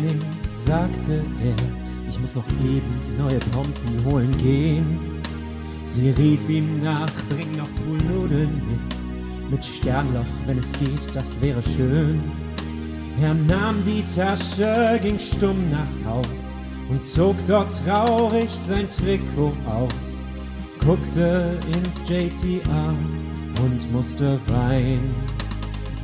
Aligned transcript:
Training 0.00 0.20
sagte 0.52 1.24
er, 1.44 2.08
ich 2.08 2.18
muss 2.20 2.34
noch 2.34 2.46
eben 2.64 3.16
neue 3.18 3.38
Pompen 3.52 4.04
holen 4.04 4.34
gehen. 4.38 4.98
Sie 5.86 6.10
rief 6.10 6.48
ihm 6.48 6.82
nach, 6.82 7.10
bring 7.28 7.56
noch 7.56 7.68
Poolnudeln 7.74 8.62
mit, 8.68 9.50
mit 9.50 9.64
Sternloch, 9.64 10.26
wenn 10.46 10.58
es 10.58 10.72
geht, 10.72 11.14
das 11.14 11.40
wäre 11.40 11.62
schön. 11.62 12.20
Er 13.20 13.34
nahm 13.34 13.82
die 13.84 14.04
Tasche, 14.06 14.98
ging 15.02 15.18
stumm 15.18 15.68
nach 15.70 16.10
Haus 16.10 16.54
und 16.88 17.02
zog 17.02 17.36
dort 17.46 17.72
traurig 17.84 18.50
sein 18.50 18.88
Trikot 18.88 19.52
aus, 19.66 20.22
guckte 20.84 21.58
ins 21.72 22.02
JTA 22.08 22.94
und 23.62 23.92
musste 23.92 24.38
weinen. 24.46 25.14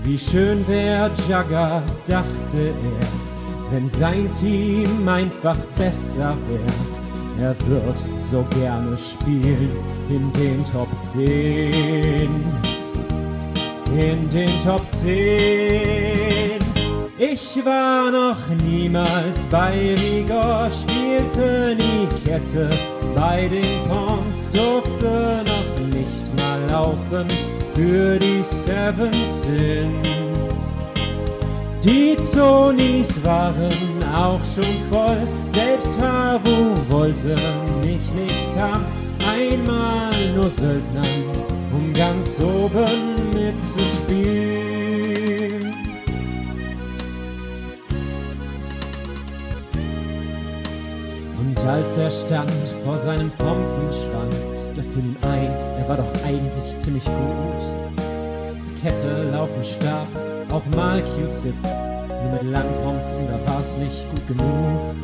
Wie 0.03 0.19
schön 0.19 0.67
wär 0.69 1.11
Jagger, 1.29 1.83
dachte 2.07 2.59
er, 2.59 3.26
wenn 3.71 3.89
sein 3.89 4.29
Team 4.31 5.09
einfach 5.09 5.59
besser 5.77 6.37
wär. 6.49 7.47
Er 7.49 7.55
wird 7.69 7.99
so 8.17 8.45
gerne 8.59 8.97
spielen 8.97 9.71
in 10.09 10.33
den 10.33 10.65
Top 10.65 10.89
10. 10.99 12.29
In 13.95 14.31
den 14.31 14.59
Top 14.59 14.89
10. 14.89 16.67
Ich 17.19 17.65
war 17.65 18.11
noch 18.11 18.49
niemals 18.65 19.47
bei 19.47 19.95
Rigor, 19.97 20.71
spielte 20.71 21.77
nie 21.77 22.07
Kette. 22.25 22.71
Bei 23.15 23.49
den 23.49 23.87
Pons 23.89 24.51
durfte 24.51 25.43
noch 25.45 25.95
nicht 25.95 26.35
mal 26.37 26.61
laufen 26.69 27.27
für 27.75 28.19
die 28.19 28.43
Seven 28.43 29.13
Sins. 29.27 30.26
Die 31.85 32.17
Zonis 32.21 33.23
waren 33.23 34.03
auch 34.15 34.41
schon 34.55 34.65
voll, 34.91 35.19
selbst 35.47 36.01
Havu 36.01 36.75
wollte 36.89 37.37
mich 37.83 38.11
nicht 38.13 38.57
haben. 38.59 38.85
Einmal 39.25 40.33
nur 40.35 40.49
Söldnern, 40.49 41.25
um 41.73 41.93
ganz 41.93 42.41
oben 42.41 43.15
mitzuspielen. 43.33 45.75
Und 51.39 51.65
als 51.65 51.97
er 51.97 52.11
stand 52.11 52.51
vor 52.85 52.99
seinem 52.99 53.31
Pompenschrank, 53.33 54.33
da 54.75 54.83
fiel 54.83 55.05
ihm 55.05 55.17
ein, 55.23 55.51
er 55.79 55.89
war 55.89 55.99
doch 55.99 56.13
eigentlich 56.25 56.77
ziemlich 56.79 57.05
gut. 57.05 57.63
Kette, 58.83 59.31
Laufen, 59.33 59.65
Stab, 59.65 60.07
auch 60.51 60.65
mal 60.75 61.03
Q-Tip. 61.03 61.55
Nur 61.63 62.33
mit 62.33 62.43
Langpompen, 62.51 63.27
da 63.27 63.53
war's 63.53 63.77
nicht 63.77 64.09
gut 64.11 64.27
genug. 64.29 64.95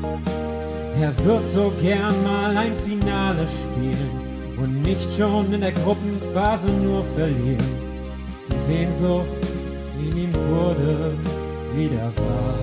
Er 1.00 1.12
wird 1.24 1.46
so 1.46 1.72
gern 1.80 2.14
mal 2.22 2.56
ein 2.56 2.76
Finale 2.76 3.46
spielen 3.48 4.10
und 4.56 4.82
nicht 4.82 5.10
schon 5.12 5.52
in 5.52 5.60
der 5.60 5.72
Gruppenphase 5.72 6.68
nur 6.68 7.04
verlieren. 7.16 7.92
Die 8.50 8.58
Sehnsucht 8.58 9.26
in 9.98 10.16
ihm 10.16 10.34
wurde 10.50 11.14
wieder 11.74 12.12
wahr. 12.16 12.54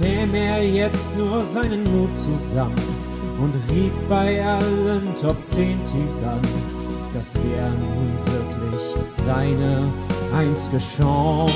Nähm 0.00 0.34
er 0.34 0.64
jetzt 0.64 1.16
nur 1.16 1.44
seinen 1.44 1.84
Mut 1.84 2.14
zusammen 2.14 2.74
und 3.40 3.54
rief 3.70 3.92
bei 4.08 4.44
allen 4.44 5.14
Top 5.20 5.36
10 5.44 5.84
Teams 5.84 6.22
an. 6.22 6.40
Das 7.12 7.34
wäre 7.34 7.70
nun 7.70 8.18
wirklich 8.26 8.80
seine 9.10 9.92
einzige 10.32 10.78
Chance. 10.78 11.52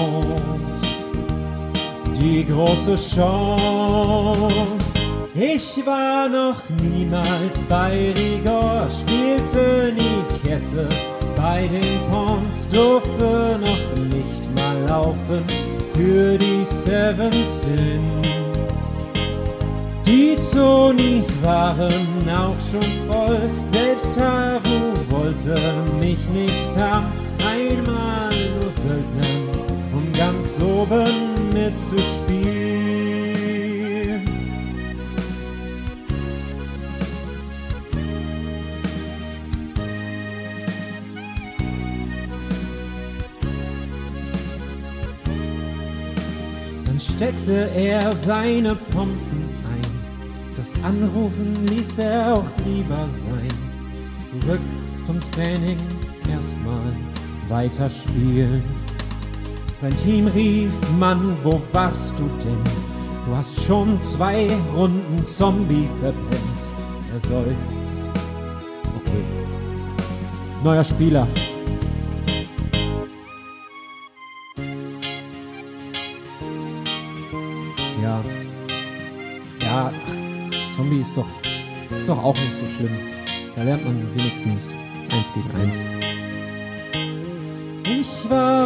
Die 2.21 2.45
große 2.45 2.97
Chance. 2.97 4.95
Ich 5.35 5.87
war 5.87 6.29
noch 6.29 6.63
niemals 6.83 7.63
bei 7.69 8.13
Rigor, 8.17 8.89
spielte 8.91 9.93
nie 9.95 10.25
Kette. 10.43 10.89
Bei 11.37 11.69
den 11.69 12.01
Pons 12.11 12.69
durfte 12.69 13.57
noch 13.61 14.17
nicht 14.17 14.53
mal 14.57 14.77
laufen 14.89 15.45
für 15.93 16.37
die 16.37 16.65
Seven 16.65 17.33
Sins. 17.45 18.29
Die 20.05 20.37
Zonis 20.39 21.37
waren 21.43 22.29
auch 22.29 22.57
schon 22.59 22.83
voll, 23.07 23.51
selbst 23.67 24.19
Haru 24.19 24.97
wollte 25.11 25.55
mich 26.01 26.19
nicht 26.31 26.77
haben. 26.77 27.13
Einmal 27.47 28.28
Söldnern, 28.83 29.49
um 29.93 30.13
ganz 30.13 30.59
oben 30.61 31.49
mitzuspielen. 31.53 32.79
Dann 46.87 47.01
steckte 47.01 47.71
er 47.75 48.15
seine 48.15 48.75
Pompen 48.75 49.45
ein. 49.73 49.99
Das 50.57 50.75
Anrufen 50.83 51.67
ließ 51.67 51.99
er 51.99 52.35
auch 52.35 52.51
lieber 52.65 53.09
sein. 53.09 53.49
Zurück 54.41 54.61
zum 55.01 55.21
Training, 55.33 55.79
erstmal 56.31 56.93
weiterspielen. 57.49 58.63
Sein 59.81 59.95
Team 59.95 60.27
rief, 60.29 60.75
Mann, 60.99 61.37
wo 61.43 61.61
warst 61.73 62.19
du 62.19 62.29
denn? 62.43 62.59
Du 63.27 63.37
hast 63.37 63.65
schon 63.65 64.01
zwei 64.01 64.49
Runden 64.75 65.25
Zombie 65.25 65.89
verpennt. 66.01 66.61
Er 67.13 67.21
seufzt. 67.21 68.03
Okay. 68.97 69.23
Neuer 70.65 70.83
Spieler. 70.83 71.27
Ja. 78.03 78.21
Ja, 79.61 79.93
ach, 79.93 80.75
Zombie 80.75 81.03
ist 81.03 81.17
doch, 81.17 81.27
ist 81.97 82.09
doch 82.09 82.23
auch 82.23 82.35
nicht 82.35 82.55
so 82.55 82.65
schlimm. 82.77 82.97
Da 83.55 83.63
lernt 83.63 83.85
man 83.85 84.15
wenigstens 84.15 84.71
eins 85.11 85.33
gegen 85.33 85.51
eins. 85.61 86.08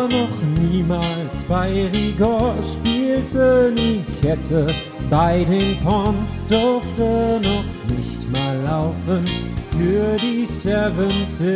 War 0.03 0.09
noch 0.09 0.43
niemals 0.61 1.45
bei 1.45 1.89
Rigor, 1.93 2.55
spielte 2.63 3.71
nie 3.73 4.05
Kette. 4.21 4.75
Bei 5.09 5.45
den 5.45 5.79
Pons 5.79 6.45
durfte 6.49 7.41
noch 7.41 7.97
nicht 7.97 8.29
mal 8.29 8.61
laufen 8.63 9.29
für 9.71 10.17
die 10.21 10.45
Seven 10.45 11.25
Sins. 11.25 11.53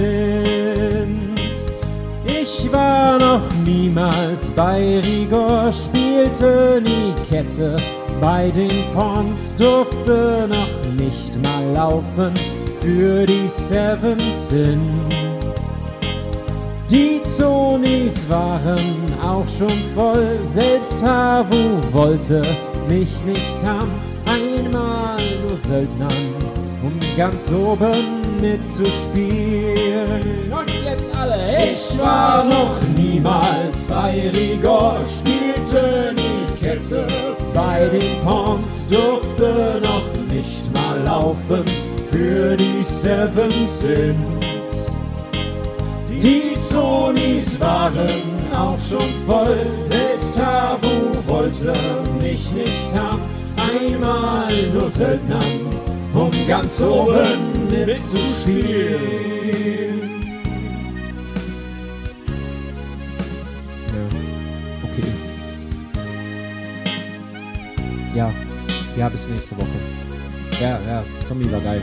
Ich 2.25 2.73
war 2.73 3.19
noch 3.19 3.43
niemals 3.65 4.53
bei 4.53 5.01
Rigor, 5.01 5.73
spielte 5.73 6.81
nie 6.84 7.15
Kette. 7.28 7.78
Bei 8.21 8.51
den 8.51 8.84
Pons 8.95 9.57
durfte 9.57 10.47
noch 10.49 11.03
nicht 11.03 11.37
mal 11.43 11.73
laufen 11.75 12.34
für 12.81 13.27
die 13.27 13.49
Seven 13.49 14.31
Sins. 14.31 15.35
Die 16.91 17.20
Zonis 17.24 18.28
waren 18.28 18.94
auch 19.20 19.48
schon 19.48 19.83
voll, 19.92 20.38
selbst 20.44 21.03
Havu 21.03 21.80
wollte 21.91 22.42
mich 22.88 23.09
nicht 23.24 23.65
haben. 23.65 23.91
Einmal 24.24 25.18
nur 25.42 25.56
Söldnern, 25.56 26.34
um 26.84 26.92
ganz 27.16 27.50
oben 27.50 28.21
mitzuspielen. 28.41 30.53
Und 30.53 30.71
jetzt 30.84 31.09
alle, 31.16 31.72
ich 31.72 31.98
war 31.98 32.44
noch 32.44 32.80
niemals 32.97 33.89
bei 33.89 34.30
Rigor, 34.32 35.00
spielte 35.09 36.15
nie 36.15 36.65
Kette. 36.65 37.09
Bei 37.53 37.89
den 37.89 38.22
Pons 38.24 38.86
durfte 38.86 39.80
noch 39.82 40.06
nicht 40.32 40.72
mal 40.72 41.03
laufen 41.03 41.65
für 42.09 42.56
die 42.56 42.84
Seven 42.84 43.66
Sins. 43.66 44.55
Die 46.27 46.59
Zonis 46.59 47.61
waren 47.61 48.25
auch 48.53 48.77
schon 48.81 49.15
voll, 49.25 49.65
selbst 49.78 50.37
Havu 50.37 51.15
wollte 51.25 51.73
mich 52.21 52.51
nicht 52.51 52.93
haben. 52.97 53.23
Einmal 53.57 54.53
nur 54.73 54.91
Söldnern, 54.91 55.69
um 56.13 56.33
ganz 56.49 56.83
oben 56.83 57.69
mitzuspielen. 57.69 58.91
Ja, 63.93 64.05
okay. 64.83 65.09
Ja, 68.17 68.33
ja, 68.97 69.09
bis 69.09 69.28
nächste 69.28 69.57
Woche. 69.57 69.78
Ja, 70.61 70.81
ja, 70.89 71.05
Zombie 71.28 71.53
war 71.53 71.61
geil. 71.61 71.83